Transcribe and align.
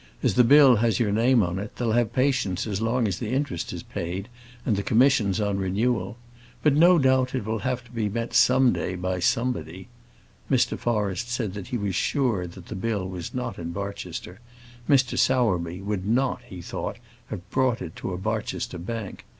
As 0.23 0.33
the 0.33 0.43
bill 0.43 0.77
has 0.77 0.99
your 0.99 1.11
name 1.11 1.43
on 1.43 1.59
it, 1.59 1.75
they'll 1.75 1.91
have 1.91 2.11
patience 2.11 2.65
as 2.65 2.81
long 2.81 3.07
as 3.07 3.19
the 3.19 3.29
interest 3.29 3.71
is 3.71 3.83
paid, 3.83 4.29
and 4.65 4.75
the 4.75 4.81
commissions 4.81 5.39
on 5.39 5.59
renewal. 5.59 6.17
But 6.63 6.73
no 6.73 6.97
doubt 6.97 7.35
it 7.35 7.45
will 7.45 7.59
have 7.59 7.83
to 7.83 7.91
be 7.91 8.09
met 8.09 8.33
some 8.33 8.73
day 8.73 8.95
by 8.95 9.19
somebody." 9.19 9.89
Mr. 10.49 10.75
Forrest 10.75 11.29
said 11.29 11.53
that 11.53 11.67
he 11.67 11.77
was 11.77 11.93
sure 11.93 12.47
that 12.47 12.65
the 12.65 12.75
bill 12.75 13.07
was 13.07 13.35
not 13.35 13.59
in 13.59 13.69
Barchester; 13.73 14.39
Mr. 14.89 15.19
Sowerby 15.19 15.81
would 15.81 16.07
not, 16.07 16.41
he 16.47 16.63
thought, 16.63 16.97
have 17.27 17.47
brought 17.51 17.79
it 17.79 17.95
to 17.97 18.11
a 18.11 18.17
Barchester 18.17 18.79
bank. 18.79 19.23